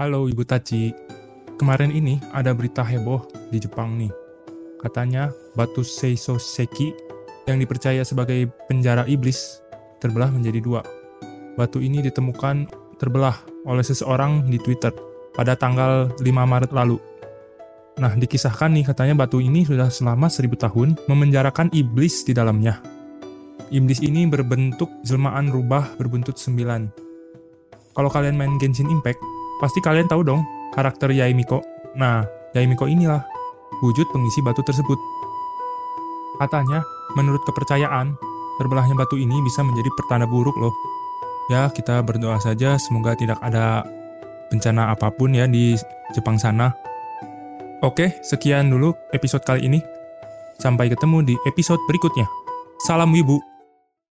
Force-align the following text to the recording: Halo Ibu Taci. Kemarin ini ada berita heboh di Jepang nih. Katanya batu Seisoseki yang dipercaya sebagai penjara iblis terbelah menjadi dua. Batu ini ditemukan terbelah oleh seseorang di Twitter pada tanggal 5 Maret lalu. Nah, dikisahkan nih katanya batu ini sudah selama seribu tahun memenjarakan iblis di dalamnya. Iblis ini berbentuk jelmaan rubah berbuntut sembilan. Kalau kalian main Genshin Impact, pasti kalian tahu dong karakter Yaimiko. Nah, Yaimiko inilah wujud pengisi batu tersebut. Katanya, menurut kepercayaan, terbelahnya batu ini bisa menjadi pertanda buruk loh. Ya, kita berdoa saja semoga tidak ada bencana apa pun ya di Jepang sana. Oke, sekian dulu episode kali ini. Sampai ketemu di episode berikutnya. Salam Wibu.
Halo 0.00 0.32
Ibu 0.32 0.48
Taci. 0.48 0.96
Kemarin 1.60 1.92
ini 1.92 2.16
ada 2.32 2.56
berita 2.56 2.80
heboh 2.80 3.20
di 3.52 3.60
Jepang 3.60 4.00
nih. 4.00 4.08
Katanya 4.80 5.28
batu 5.52 5.84
Seisoseki 5.84 6.96
yang 7.44 7.60
dipercaya 7.60 8.00
sebagai 8.00 8.48
penjara 8.64 9.04
iblis 9.04 9.60
terbelah 10.00 10.32
menjadi 10.32 10.64
dua. 10.64 10.80
Batu 11.52 11.84
ini 11.84 12.00
ditemukan 12.00 12.64
terbelah 12.96 13.44
oleh 13.68 13.84
seseorang 13.84 14.48
di 14.48 14.56
Twitter 14.56 14.88
pada 15.36 15.52
tanggal 15.52 16.08
5 16.16 16.24
Maret 16.24 16.72
lalu. 16.72 16.96
Nah, 18.00 18.16
dikisahkan 18.16 18.72
nih 18.72 18.88
katanya 18.88 19.12
batu 19.12 19.36
ini 19.36 19.68
sudah 19.68 19.92
selama 19.92 20.32
seribu 20.32 20.56
tahun 20.56 20.96
memenjarakan 21.12 21.76
iblis 21.76 22.24
di 22.24 22.32
dalamnya. 22.32 22.80
Iblis 23.68 24.00
ini 24.00 24.24
berbentuk 24.24 24.88
jelmaan 25.04 25.52
rubah 25.52 25.92
berbuntut 26.00 26.40
sembilan. 26.40 26.88
Kalau 27.92 28.08
kalian 28.08 28.40
main 28.40 28.56
Genshin 28.56 28.88
Impact, 28.88 29.39
pasti 29.60 29.78
kalian 29.84 30.08
tahu 30.08 30.24
dong 30.24 30.42
karakter 30.72 31.12
Yaimiko. 31.12 31.60
Nah, 31.94 32.24
Yaimiko 32.56 32.88
inilah 32.88 33.22
wujud 33.84 34.08
pengisi 34.10 34.40
batu 34.42 34.64
tersebut. 34.64 34.98
Katanya, 36.40 36.80
menurut 37.14 37.44
kepercayaan, 37.44 38.16
terbelahnya 38.56 38.96
batu 38.96 39.20
ini 39.20 39.36
bisa 39.44 39.60
menjadi 39.60 39.92
pertanda 39.94 40.24
buruk 40.24 40.56
loh. 40.56 40.72
Ya, 41.52 41.68
kita 41.68 42.00
berdoa 42.00 42.40
saja 42.40 42.80
semoga 42.80 43.12
tidak 43.18 43.36
ada 43.44 43.84
bencana 44.48 44.94
apa 44.94 45.12
pun 45.12 45.34
ya 45.36 45.44
di 45.44 45.76
Jepang 46.16 46.40
sana. 46.40 46.72
Oke, 47.80 48.20
sekian 48.20 48.68
dulu 48.68 48.92
episode 49.12 49.44
kali 49.44 49.66
ini. 49.68 49.80
Sampai 50.60 50.92
ketemu 50.92 51.24
di 51.24 51.34
episode 51.48 51.80
berikutnya. 51.88 52.28
Salam 52.84 53.12
Wibu. 53.16 53.49